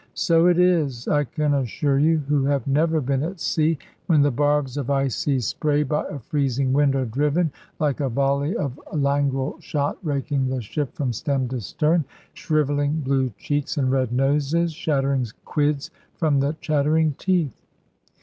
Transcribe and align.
So 0.15 0.47
it 0.47 0.57
is, 0.57 1.07
I 1.07 1.25
can 1.25 1.53
assure 1.53 1.99
you, 1.99 2.17
who 2.27 2.43
have 2.45 2.65
never 2.65 2.99
been 3.01 3.21
at 3.21 3.39
sea, 3.39 3.77
when 4.07 4.23
the 4.23 4.31
barbs 4.31 4.75
of 4.75 4.89
icy 4.89 5.39
spray 5.41 5.83
by 5.83 6.07
a 6.07 6.17
freezing 6.17 6.73
wind 6.73 6.95
are 6.95 7.05
driven, 7.05 7.51
like 7.79 7.99
a 7.99 8.09
volley 8.09 8.55
of 8.57 8.79
langrel 8.91 9.61
shot 9.61 9.99
raking 10.01 10.47
the 10.47 10.59
ship 10.59 10.91
from 10.95 11.13
stem 11.13 11.47
to 11.49 11.61
stern, 11.61 12.03
shrivelling 12.33 13.01
blue 13.01 13.29
cheeks 13.37 13.77
and 13.77 13.91
red 13.91 14.11
noses, 14.11 14.73
shattering 14.73 15.27
quids 15.45 15.91
from 16.15 16.39
the 16.39 16.57
chattering 16.61 17.13
teeth. 17.19 17.61